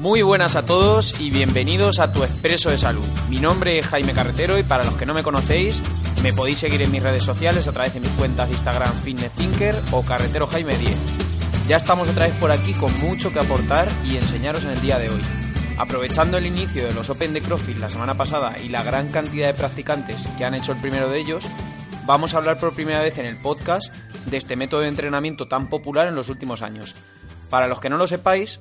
[0.00, 3.04] Muy buenas a todos y bienvenidos a Tu Expreso de Salud.
[3.28, 5.82] Mi nombre es Jaime Carretero y para los que no me conocéis,
[6.22, 9.32] me podéis seguir en mis redes sociales a través de mis cuentas de Instagram Fitness
[9.32, 10.96] Thinker o Carretero Jaime 10.
[11.66, 15.00] Ya estamos otra vez por aquí con mucho que aportar y enseñaros en el día
[15.00, 15.20] de hoy.
[15.76, 19.48] Aprovechando el inicio de los Open de CrossFit la semana pasada y la gran cantidad
[19.48, 21.48] de practicantes que han hecho el primero de ellos,
[22.06, 23.92] vamos a hablar por primera vez en el podcast
[24.26, 26.94] de este método de entrenamiento tan popular en los últimos años.
[27.50, 28.60] Para los que no lo sepáis,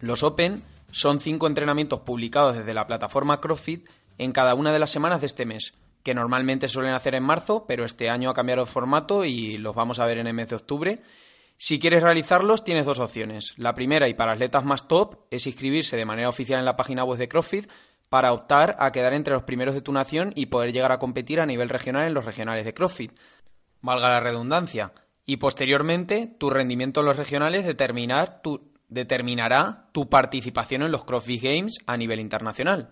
[0.00, 4.90] los Open son cinco entrenamientos publicados desde la plataforma CrossFit en cada una de las
[4.90, 8.62] semanas de este mes, que normalmente suelen hacer en marzo, pero este año ha cambiado
[8.62, 11.02] el formato y los vamos a ver en el mes de octubre.
[11.58, 13.54] Si quieres realizarlos, tienes dos opciones.
[13.56, 17.02] La primera, y para atletas más top, es inscribirse de manera oficial en la página
[17.04, 17.70] web de CrossFit
[18.08, 21.40] para optar a quedar entre los primeros de tu nación y poder llegar a competir
[21.40, 23.12] a nivel regional en los regionales de CrossFit.
[23.80, 24.92] Valga la redundancia.
[25.24, 31.42] Y posteriormente, tu rendimiento en los regionales determinar tu, determinará tu participación en los CrossFit
[31.42, 32.90] Games a nivel internacional.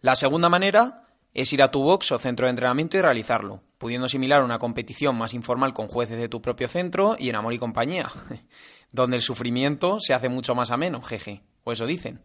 [0.00, 4.06] La segunda manera es ir a tu box o centro de entrenamiento y realizarlo, pudiendo
[4.06, 7.58] asimilar una competición más informal con jueces de tu propio centro y en amor y
[7.58, 8.10] compañía,
[8.92, 12.20] donde el sufrimiento se hace mucho más ameno, jeje, o eso dicen.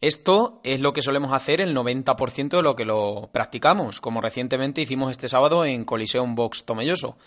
[0.00, 4.80] Esto es lo que solemos hacer el 90% de lo que lo practicamos, como recientemente
[4.80, 7.18] hicimos este sábado en Coliseum Box Tomelloso.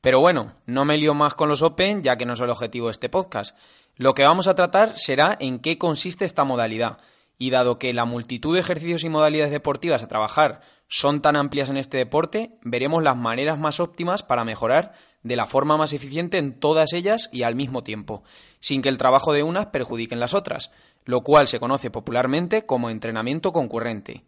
[0.00, 2.86] Pero bueno, no me lío más con los Open, ya que no es el objetivo
[2.86, 3.56] de este podcast.
[3.96, 6.98] Lo que vamos a tratar será en qué consiste esta modalidad.
[7.38, 11.68] Y dado que la multitud de ejercicios y modalidades deportivas a trabajar son tan amplias
[11.70, 16.38] en este deporte, veremos las maneras más óptimas para mejorar de la forma más eficiente
[16.38, 18.22] en todas ellas y al mismo tiempo,
[18.60, 20.70] sin que el trabajo de unas perjudique en las otras,
[21.04, 24.24] lo cual se conoce popularmente como entrenamiento concurrente.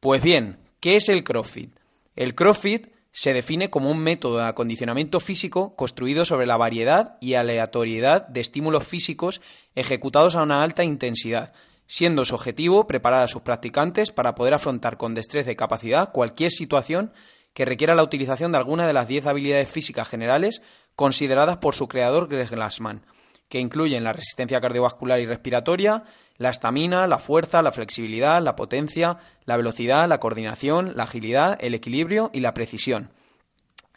[0.00, 1.74] Pues bien, ¿qué es el CrossFit?
[2.16, 7.34] El CrossFit se define como un método de acondicionamiento físico construido sobre la variedad y
[7.34, 9.42] aleatoriedad de estímulos físicos
[9.74, 11.52] ejecutados a una alta intensidad,
[11.86, 16.50] siendo su objetivo preparar a sus practicantes para poder afrontar con destreza y capacidad cualquier
[16.50, 17.12] situación
[17.52, 20.62] que requiera la utilización de alguna de las 10 habilidades físicas generales
[20.96, 23.04] consideradas por su creador Greg Glassman,
[23.48, 26.04] que incluyen la resistencia cardiovascular y respiratoria,
[26.42, 31.74] la estamina, la fuerza, la flexibilidad, la potencia, la velocidad, la coordinación, la agilidad, el
[31.74, 33.10] equilibrio y la precisión.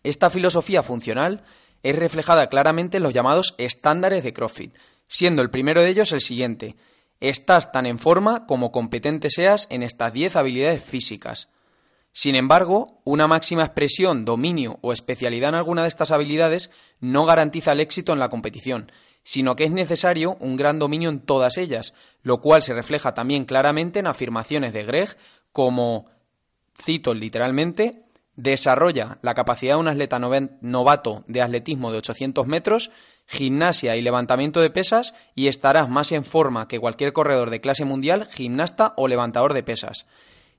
[0.03, 1.43] Esta filosofía funcional
[1.81, 4.75] es reflejada claramente en los llamados estándares de CrossFit,
[5.07, 6.75] siendo el primero de ellos el siguiente.
[7.19, 11.49] Estás tan en forma como competente seas en estas 10 habilidades físicas.
[12.17, 16.71] Sin embargo, una máxima expresión, dominio o especialidad en alguna de estas habilidades
[17.01, 18.89] no garantiza el éxito en la competición,
[19.21, 21.93] sino que es necesario un gran dominio en todas ellas,
[22.23, 25.17] lo cual se refleja también claramente en afirmaciones de Greg
[25.51, 26.05] como,
[26.81, 28.03] cito literalmente,
[28.37, 30.17] desarrolla la capacidad de un atleta
[30.61, 32.91] novato de atletismo de 800 metros,
[33.27, 37.83] gimnasia y levantamiento de pesas y estarás más en forma que cualquier corredor de clase
[37.83, 40.05] mundial, gimnasta o levantador de pesas.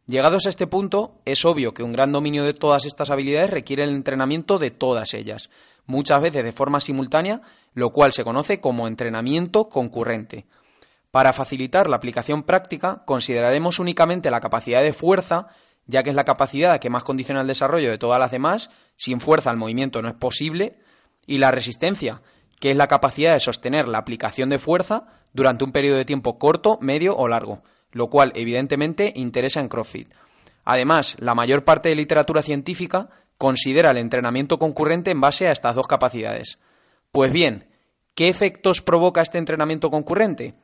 [0.06, 3.82] Llegados a este punto, es obvio que un gran dominio de todas estas habilidades requiere
[3.82, 5.50] el entrenamiento de todas ellas,
[5.84, 7.42] muchas veces de forma simultánea,
[7.74, 10.46] lo cual se conoce como entrenamiento concurrente.
[11.10, 15.48] Para facilitar la aplicación práctica, consideraremos únicamente la capacidad de fuerza,
[15.86, 19.18] ya que es la capacidad que más condiciona el desarrollo de todas las demás, sin
[19.18, 20.78] fuerza el movimiento no es posible,
[21.26, 22.22] y la resistencia,
[22.60, 26.38] que es la capacidad de sostener la aplicación de fuerza durante un periodo de tiempo
[26.38, 27.64] corto, medio o largo,
[27.96, 30.12] lo cual evidentemente interesa en CrossFit.
[30.66, 33.08] Además, la mayor parte de literatura científica
[33.38, 36.58] considera el entrenamiento concurrente en base a estas dos capacidades.
[37.10, 37.70] Pues bien,
[38.14, 40.54] ¿qué efectos provoca este entrenamiento concurrente?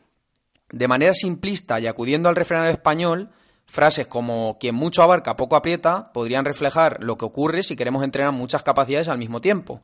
[0.71, 3.31] De manera simplista y acudiendo al refrán español,
[3.65, 8.33] frases como quien mucho abarca poco aprieta podrían reflejar lo que ocurre si queremos entrenar
[8.33, 9.81] muchas capacidades al mismo tiempo.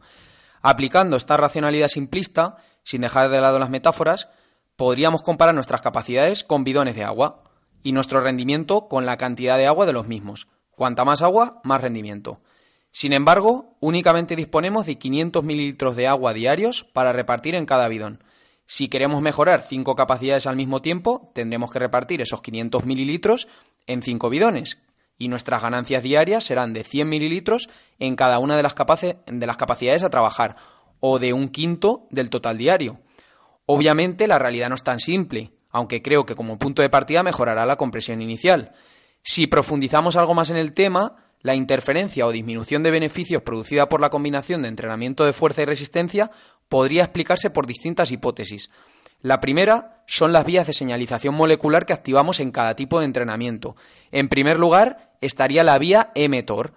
[0.60, 4.28] Aplicando esta racionalidad simplista, sin dejar de lado las metáforas,
[4.78, 7.42] podríamos comparar nuestras capacidades con bidones de agua
[7.82, 10.46] y nuestro rendimiento con la cantidad de agua de los mismos.
[10.70, 12.40] Cuanta más agua, más rendimiento.
[12.92, 18.22] Sin embargo, únicamente disponemos de 500 mililitros de agua diarios para repartir en cada bidón.
[18.66, 23.48] Si queremos mejorar cinco capacidades al mismo tiempo, tendremos que repartir esos 500 mililitros
[23.88, 24.78] en cinco bidones,
[25.18, 30.10] y nuestras ganancias diarias serán de 100 mililitros en cada una de las capacidades a
[30.10, 30.54] trabajar,
[31.00, 33.00] o de un quinto del total diario.
[33.70, 37.66] Obviamente la realidad no es tan simple, aunque creo que como punto de partida mejorará
[37.66, 38.72] la compresión inicial.
[39.22, 44.00] Si profundizamos algo más en el tema, la interferencia o disminución de beneficios producida por
[44.00, 46.30] la combinación de entrenamiento de fuerza y resistencia
[46.70, 48.70] podría explicarse por distintas hipótesis.
[49.20, 53.76] La primera son las vías de señalización molecular que activamos en cada tipo de entrenamiento.
[54.10, 56.72] En primer lugar, estaría la vía mTOR,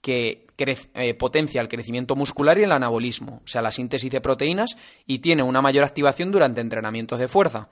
[0.00, 4.76] que eh, potencia el crecimiento muscular y el anabolismo, o sea, la síntesis de proteínas,
[5.06, 7.70] y tiene una mayor activación durante entrenamientos de fuerza.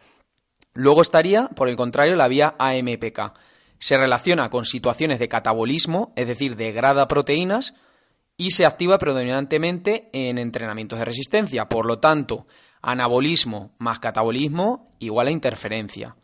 [0.74, 3.32] Luego estaría, por el contrario, la vía AMPK.
[3.78, 7.74] Se relaciona con situaciones de catabolismo, es decir, degrada proteínas,
[8.36, 11.68] y se activa predominantemente en entrenamientos de resistencia.
[11.68, 12.46] Por lo tanto,
[12.82, 16.16] anabolismo más catabolismo igual a interferencia.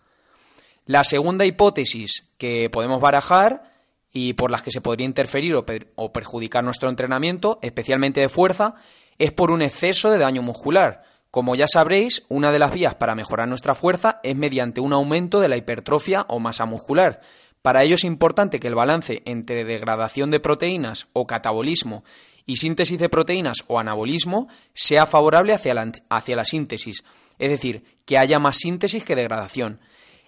[0.84, 3.71] La segunda hipótesis que podemos barajar
[4.12, 8.74] y por las que se podría interferir o, perjudicar nuestro entrenamiento, especialmente de fuerza,
[9.18, 11.04] es por un exceso de daño muscular.
[11.30, 15.40] Como ya sabréis, una de las vías para mejorar nuestra fuerza es mediante un aumento
[15.40, 17.22] de la hipertrofia o masa muscular.
[17.62, 22.04] Para ello es importante que el balance entre degradación de proteínas o catabolismo
[22.44, 27.04] y síntesis de proteínas o anabolismo sea favorable hacia la, síntesis,
[27.38, 29.80] es decir, que haya más síntesis que degradación.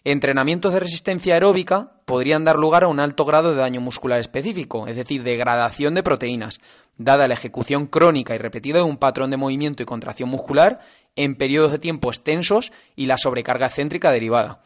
[0.07, 4.87] Entrenamientos de resistencia aeróbica podrían dar lugar a un alto grado de daño muscular específico,
[4.87, 6.61] es decir, degradación de proteínas,
[6.99, 10.81] dada la ejecución crónica y repetida de un patrón de movimiento y contracción muscular
[11.17, 14.61] en periodos de tiempo extensos y la sobrecarga excéntrica derivada.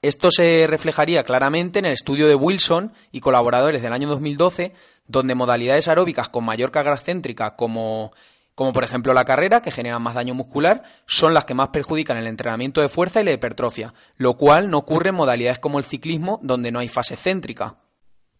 [0.00, 4.72] Esto se reflejaría claramente en el estudio de Wilson y colaboradores del año 2012,
[5.06, 8.12] donde modalidades aeróbicas con mayor carga excéntrica como
[8.56, 12.16] como por ejemplo la carrera, que genera más daño muscular, son las que más perjudican
[12.16, 15.84] el entrenamiento de fuerza y la hipertrofia, lo cual no ocurre en modalidades como el
[15.84, 17.76] ciclismo, donde no hay fase céntrica.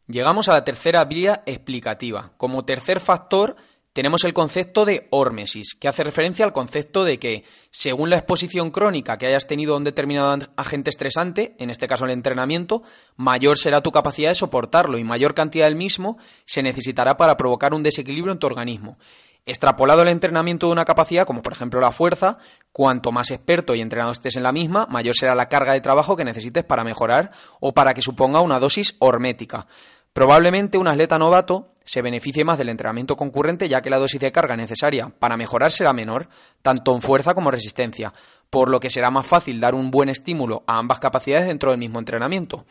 [0.08, 2.32] Llegamos a la tercera vía explicativa.
[2.38, 3.56] Como tercer factor
[3.92, 8.70] tenemos el concepto de hormesis, que hace referencia al concepto de que, según la exposición
[8.70, 12.82] crónica que hayas tenido a un determinado agente estresante, en este caso el entrenamiento,
[13.16, 16.16] mayor será tu capacidad de soportarlo y mayor cantidad del mismo
[16.46, 18.98] se necesitará para provocar un desequilibrio en tu organismo.
[19.48, 22.38] Extrapolado el entrenamiento de una capacidad, como por ejemplo la fuerza,
[22.72, 26.16] cuanto más experto y entrenado estés en la misma, mayor será la carga de trabajo
[26.16, 29.68] que necesites para mejorar o para que suponga una dosis hormética.
[30.12, 34.32] Probablemente un atleta novato se beneficie más del entrenamiento concurrente ya que la dosis de
[34.32, 36.28] carga necesaria para mejorar será menor,
[36.60, 38.12] tanto en fuerza como resistencia,
[38.50, 41.78] por lo que será más fácil dar un buen estímulo a ambas capacidades dentro del
[41.78, 42.66] mismo entrenamiento.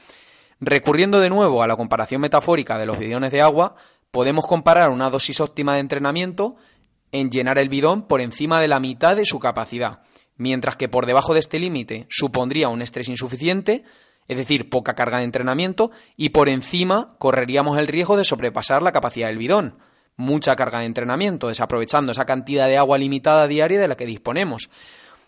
[0.59, 3.75] Recurriendo de nuevo a la comparación metafórica de los bidones de agua,
[4.15, 6.55] podemos comparar una dosis óptima de entrenamiento
[7.11, 10.03] en llenar el bidón por encima de la mitad de su capacidad,
[10.37, 13.83] mientras que por debajo de este límite supondría un estrés insuficiente,
[14.29, 18.93] es decir, poca carga de entrenamiento, y por encima correríamos el riesgo de sobrepasar la
[18.93, 19.79] capacidad del bidón,
[20.15, 24.69] mucha carga de entrenamiento, desaprovechando esa cantidad de agua limitada diaria de la que disponemos.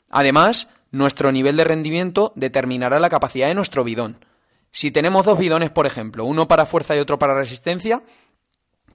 [0.09, 4.23] Además, nuestro nivel de rendimiento determinará la capacidad de nuestro bidón.
[4.71, 8.03] Si tenemos dos bidones, por ejemplo, uno para fuerza y otro para resistencia,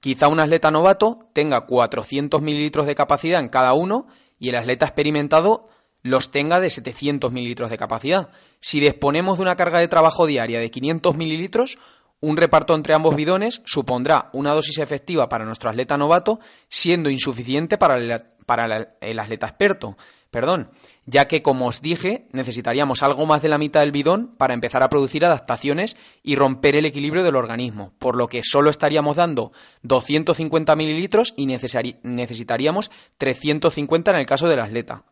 [0.03, 4.05] Quizá un atleta novato tenga 400 mililitros de capacidad en cada uno
[4.37, 5.69] y el atleta experimentado
[6.01, 8.29] los tenga de 700 mililitros de capacidad.
[8.59, 11.77] Si disponemos de una carga de trabajo diaria de 500 mililitros,
[12.23, 16.39] un reparto entre ambos bidones supondrá una dosis efectiva para nuestro atleta novato,
[16.69, 19.97] siendo insuficiente para el, atleta experto.
[20.31, 20.71] Perdón
[21.05, 24.83] ya que, como os dije, necesitaríamos algo más de la mitad del bidón para empezar
[24.83, 29.51] a producir adaptaciones y romper el equilibrio del organismo, por lo que solo estaríamos dando
[29.81, 35.03] 250 mililitros y necesitaríamos 350 en el caso del atleta.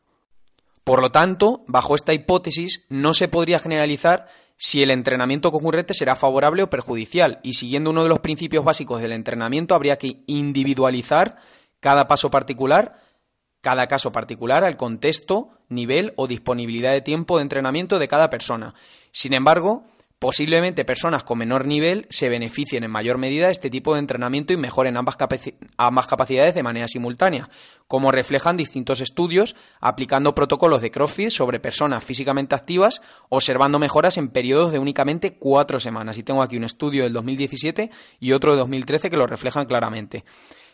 [0.85, 4.27] Por lo tanto, bajo esta hipótesis, no se podría generalizar
[4.63, 9.01] si el entrenamiento concurrente será favorable o perjudicial, y siguiendo uno de los principios básicos
[9.01, 11.39] del entrenamiento, habría que individualizar
[11.79, 12.99] cada paso particular
[13.61, 18.73] cada caso particular al contexto, nivel o disponibilidad de tiempo de entrenamiento de cada persona.
[19.11, 19.85] Sin embargo,
[20.21, 24.53] posiblemente personas con menor nivel se beneficien en mayor medida de este tipo de entrenamiento
[24.53, 25.17] y mejoren ambas,
[25.77, 27.49] ambas capacidades de manera simultánea,
[27.87, 34.27] como reflejan distintos estudios aplicando protocolos de CrossFit sobre personas físicamente activas, observando mejoras en
[34.27, 36.19] periodos de únicamente cuatro semanas.
[36.19, 40.23] Y tengo aquí un estudio del 2017 y otro de 2013 que lo reflejan claramente.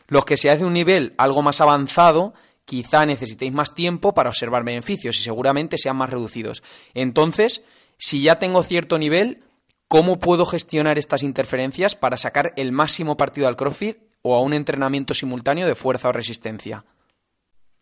[0.10, 2.34] Los que se de un nivel algo más avanzado
[2.66, 6.64] quizá necesitéis más tiempo para observar beneficios y seguramente sean más reducidos.
[6.94, 7.64] Entonces,
[7.98, 9.44] si ya tengo cierto nivel,
[9.88, 14.54] ¿cómo puedo gestionar estas interferencias para sacar el máximo partido al CrossFit o a un
[14.54, 16.86] entrenamiento simultáneo de fuerza o resistencia?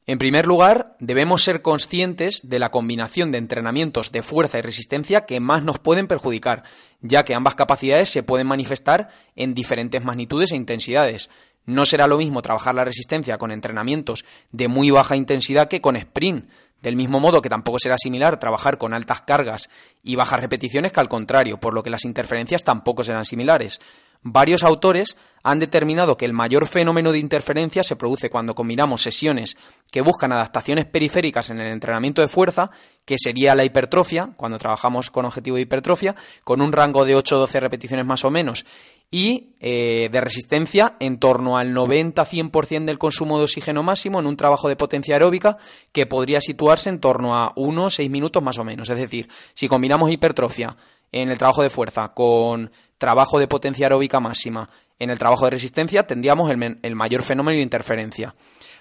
[0.08, 5.26] En primer lugar, debemos ser conscientes de la combinación de entrenamientos de fuerza y resistencia
[5.26, 6.62] que más nos pueden perjudicar,
[7.02, 11.32] ya que ambas capacidades se pueden manifestar en diferentes magnitudes e intensidades.
[11.66, 15.96] No será lo mismo trabajar la resistencia con entrenamientos de muy baja intensidad que con
[15.96, 16.48] sprint,
[16.82, 19.70] del mismo modo que tampoco será similar trabajar con altas cargas
[20.04, 23.80] y bajas repeticiones que al contrario, por lo que las interferencias tampoco serán similares.
[24.26, 29.56] Varios autores han determinado que el mayor fenómeno de interferencia se produce cuando combinamos sesiones
[29.92, 32.72] que buscan adaptaciones periféricas en el entrenamiento de fuerza,
[33.06, 37.60] que sería la hipertrofia, cuando trabajamos con objetivo de hipertrofia, con un rango de 8-12
[37.60, 38.66] repeticiones más o menos,
[39.12, 44.38] y eh, de resistencia en torno al 90-100% del consumo de oxígeno máximo en un
[44.38, 45.58] trabajo de potencia aeróbica
[45.92, 48.90] que podría situarse en torno a 1-6 minutos más o menos.
[48.90, 50.76] Es decir, si combinamos hipertrofia
[51.12, 54.70] en el trabajo de fuerza con trabajo de potencia aeróbica máxima
[55.00, 58.34] en el trabajo de resistencia, tendríamos el, mayor fenómeno de interferencia.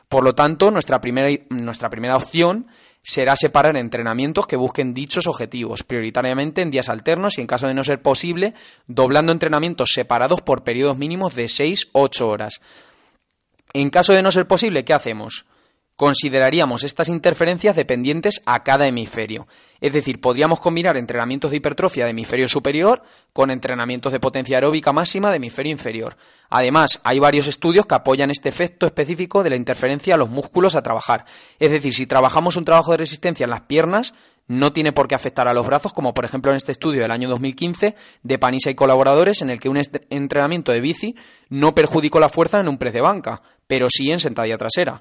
[0.08, 2.68] Por lo tanto, nuestra primera, nuestra primera opción
[3.02, 7.74] será separar entrenamientos que busquen dichos objetivos, prioritariamente en días alternos y, en caso de
[7.74, 8.54] no ser posible,
[8.86, 12.60] doblando entrenamientos separados por periodos mínimos de 6-8 horas.
[13.72, 15.46] En caso de no ser posible, ¿qué hacemos?
[15.96, 19.46] Consideraríamos estas interferencias dependientes a cada hemisferio.
[19.80, 24.92] Es decir, podríamos combinar entrenamientos de hipertrofia de hemisferio superior con entrenamientos de potencia aeróbica
[24.92, 26.16] máxima de hemisferio inferior.
[26.50, 30.74] Además, hay varios estudios que apoyan este efecto específico de la interferencia a los músculos
[30.74, 31.26] a trabajar.
[31.60, 34.14] Es decir, si trabajamos un trabajo de resistencia en las piernas,
[34.48, 37.12] no tiene por qué afectar a los brazos, como por ejemplo en este estudio del
[37.12, 41.14] año 2015 de Panisa y colaboradores, en el que un entrenamiento de bici
[41.50, 45.00] no perjudicó la fuerza en un press de banca, pero sí en sentadilla trasera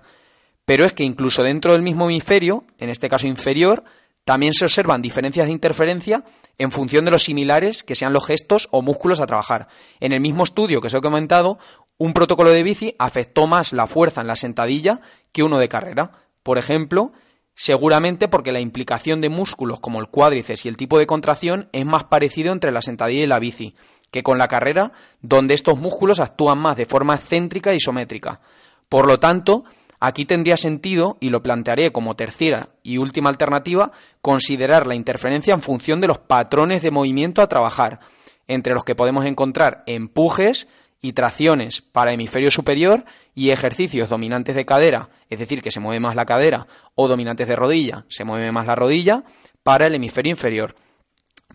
[0.66, 3.84] pero es que incluso dentro del mismo hemisferio, en este caso inferior,
[4.26, 6.24] también se observan diferencias de interferencia
[6.58, 9.68] en función de los similares que sean los gestos o músculos a trabajar.
[10.00, 11.60] En el mismo estudio que os he comentado,
[11.98, 15.02] un protocolo de bici afectó más la fuerza en la sentadilla
[15.32, 16.12] que uno de carrera.
[16.42, 17.12] Por ejemplo,
[17.54, 21.86] seguramente porque la implicación de músculos como el cuádriceps y el tipo de contracción es
[21.86, 23.76] más parecido entre la sentadilla y la bici
[24.10, 24.92] que con la carrera,
[25.22, 28.42] donde estos músculos actúan más de forma excéntrica y isométrica.
[28.88, 29.66] Por lo tanto,
[30.06, 35.62] Aquí tendría sentido, y lo plantearé como tercera y última alternativa, considerar la interferencia en
[35.62, 38.02] función de los patrones de movimiento a trabajar,
[38.50, 40.68] entre los que podemos encontrar empujes
[41.02, 46.02] y tracciones para hemisferio superior y ejercicios dominantes de cadera, es decir, que se mueve
[46.02, 49.24] más la cadera, o dominantes de rodilla, se mueve más la rodilla,
[49.64, 50.76] para el hemisferio inferior.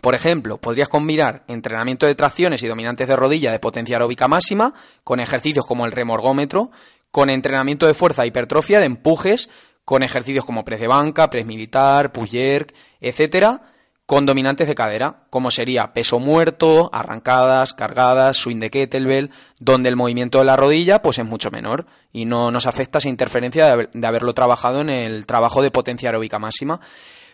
[0.00, 4.72] Por ejemplo, podrías combinar entrenamiento de tracciones y dominantes de rodilla de potencia aeróbica máxima
[5.02, 6.70] con ejercicios como el remorgómetro
[7.10, 9.48] con entrenamiento de fuerza, hipertrofia, de empujes,
[9.84, 13.62] con ejercicios como press de banca, press militar, push jerk, etcétera,
[14.08, 19.96] con dominantes de cadera, como sería peso muerto, arrancadas, cargadas, swing de kettlebell, donde el
[19.96, 24.06] movimiento de la rodilla pues es mucho menor y no nos afecta esa interferencia de,
[24.06, 26.80] haberlo trabajado en el trabajo de potencia aeróbica máxima.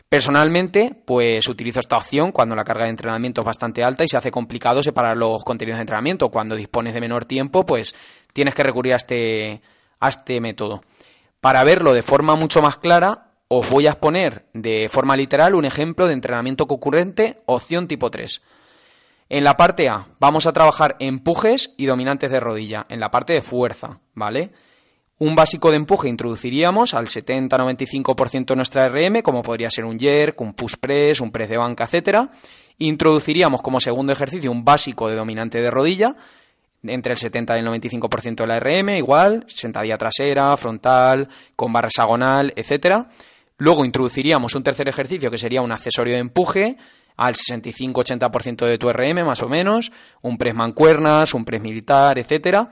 [0.08, 4.16] Personalmente, pues utilizo esta opción cuando la carga de entrenamiento es bastante alta y se
[4.16, 6.28] hace complicado separar los contenidos de entrenamiento.
[6.28, 7.94] Cuando dispones de menor tiempo, pues
[8.34, 9.62] tienes que recurrir a este,
[10.00, 10.82] a este método.
[11.40, 15.64] Para verlo de forma mucho más clara, os voy a exponer de forma literal un
[15.64, 18.42] ejemplo de entrenamiento concurrente, opción tipo 3.
[19.28, 23.32] En la parte A vamos a trabajar empujes y dominantes de rodilla, en la parte
[23.32, 24.52] de fuerza, ¿vale?
[25.18, 30.40] Un básico de empuje introduciríamos al 70-95% de nuestra RM, como podría ser un jerk,
[30.40, 32.30] un push press, un press de banca, etc.
[32.78, 36.16] Introduciríamos como segundo ejercicio un básico de dominante de rodilla,
[36.86, 41.88] entre el 70 y el 95% de la RM, igual, sentadilla trasera, frontal, con barra
[41.88, 43.06] hexagonal, etc.
[43.58, 46.76] Luego introduciríamos un tercer ejercicio que sería un accesorio de empuje,
[47.16, 52.70] al 65-80% de tu RM más o menos, un press mancuernas, un press militar, etcétera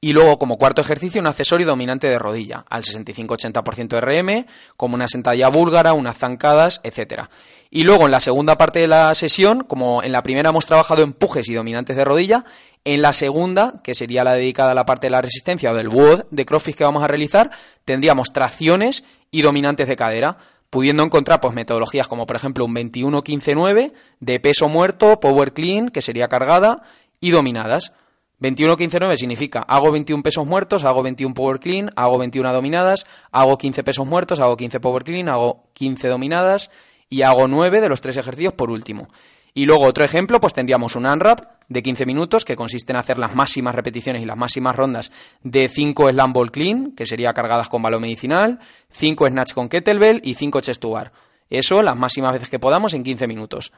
[0.00, 4.94] y luego, como cuarto ejercicio, un accesorio dominante de rodilla, al 65-80% de RM, como
[4.94, 7.24] una sentadilla búlgara, unas zancadas, etc.
[7.70, 11.02] Y luego, en la segunda parte de la sesión, como en la primera hemos trabajado
[11.02, 12.44] empujes y dominantes de rodilla,
[12.84, 15.88] en la segunda, que sería la dedicada a la parte de la resistencia o del
[15.88, 17.50] WOD de CrossFit que vamos a realizar,
[17.84, 20.38] tendríamos tracciones y dominantes de cadera,
[20.70, 26.02] pudiendo encontrar pues metodologías como por ejemplo un 21-15-9 de peso muerto, power clean, que
[26.02, 26.82] sería cargada,
[27.20, 27.92] y dominadas.
[28.40, 33.82] 21-15-9 significa hago 21 pesos muertos, hago 21 power clean, hago 21 dominadas, hago 15
[33.82, 36.70] pesos muertos, hago 15 power clean, hago 15 dominadas
[37.08, 39.08] y hago 9 de los tres ejercicios por último.
[39.54, 43.18] Y luego otro ejemplo, pues tendríamos un unwrap de 15 minutos que consiste en hacer
[43.18, 45.10] las máximas repeticiones y las máximas rondas
[45.42, 50.20] de 5 slam ball clean, que sería cargadas con balón medicinal, 5 snatch con kettlebell
[50.22, 51.12] y 5 chest to bar.
[51.50, 53.72] Eso las máximas veces que podamos en 15 minutos.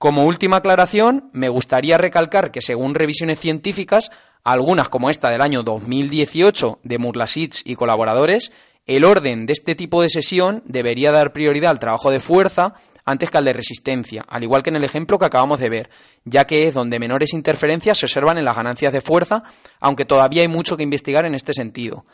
[0.00, 4.10] Como última aclaración, me gustaría recalcar que según revisiones científicas,
[4.42, 8.50] algunas como esta del año 2018 de Murlasits y colaboradores,
[8.86, 13.28] el orden de este tipo de sesión debería dar prioridad al trabajo de fuerza antes
[13.28, 15.90] que al de resistencia, al igual que en el ejemplo que acabamos de ver,
[16.24, 19.42] ya que es donde menores interferencias se observan en las ganancias de fuerza,
[19.80, 22.06] aunque todavía hay mucho que investigar en este sentido.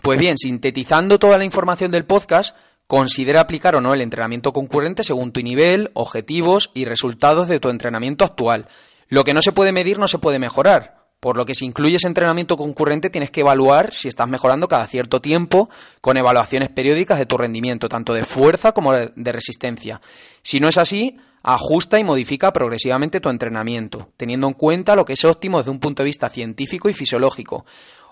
[0.00, 2.56] Pues bien, sintetizando toda la información del podcast,
[2.86, 7.70] Considera aplicar o no el entrenamiento concurrente según tu nivel, objetivos y resultados de tu
[7.70, 8.68] entrenamiento actual.
[9.08, 11.04] Lo que no se puede medir no se puede mejorar.
[11.18, 15.22] Por lo que si incluyes entrenamiento concurrente tienes que evaluar si estás mejorando cada cierto
[15.22, 15.70] tiempo
[16.02, 20.02] con evaluaciones periódicas de tu rendimiento, tanto de fuerza como de resistencia.
[20.42, 25.14] Si no es así, ajusta y modifica progresivamente tu entrenamiento, teniendo en cuenta lo que
[25.14, 27.64] es óptimo desde un punto de vista científico y fisiológico.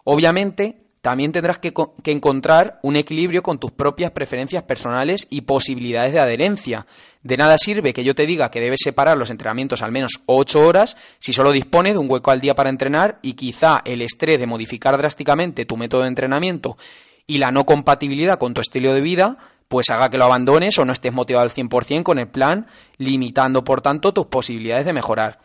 [0.05, 6.21] Obviamente, también tendrás que, encontrar un equilibrio con tus propias preferencias personales y posibilidades de
[6.21, 6.87] adherencia.
[7.25, 10.64] De nada sirve que yo te diga que debes separar los entrenamientos al menos 8
[10.64, 14.38] horas si solo dispones de un hueco al día para entrenar y quizá el estrés
[14.38, 16.78] de modificar drásticamente tu método de entrenamiento
[17.26, 20.85] y la no compatibilidad con tu estilo de vida pues haga que lo abandones o
[20.85, 22.66] no estés motivado al 100% con el plan,
[22.99, 25.40] limitando por tanto tus posibilidades de mejorar.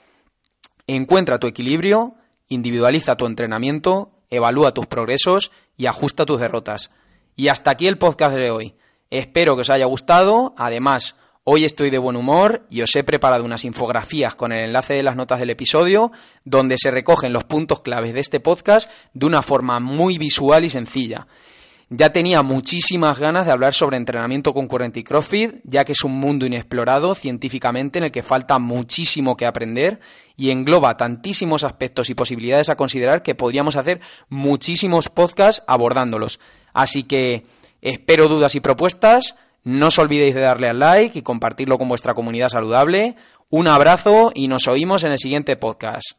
[0.85, 2.15] Encuentra tu equilibrio,
[2.49, 6.91] individualiza tu entrenamiento evalúa tus progresos y ajusta tus derrotas.
[7.35, 8.75] Y hasta aquí el podcast de hoy.
[9.09, 10.53] Espero que os haya gustado.
[10.57, 14.95] Además, hoy estoy de buen humor y os he preparado unas infografías con el enlace
[14.95, 16.11] de las notas del episodio
[16.43, 20.69] donde se recogen los puntos claves de este podcast de una forma muy visual y
[20.69, 21.27] sencilla.
[21.89, 26.19] Ya tenía muchísimas ganas de hablar sobre entrenamiento concurrente y CrossFit, ya que es un
[26.19, 30.01] mundo inexplorado científicamente en el que falta muchísimo que aprender
[30.35, 36.41] y engloba tantísimos aspectos y posibilidades a considerar que podríamos hacer muchísimos podcasts abordándolos.
[36.73, 37.45] Así que
[37.81, 39.35] espero dudas y propuestas.
[39.63, 43.15] No os olvidéis de darle al like y compartirlo con vuestra comunidad saludable.
[43.49, 46.17] Un abrazo y nos oímos en el siguiente podcast.